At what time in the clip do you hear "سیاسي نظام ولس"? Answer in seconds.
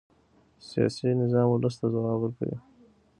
0.69-1.75